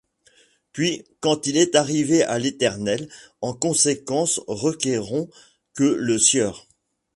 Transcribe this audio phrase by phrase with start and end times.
[0.73, 3.07] Puis, quand il est arrivé à l’éternel:
[3.41, 5.29] en conséquence requérons
[5.75, 6.67] que le sieur.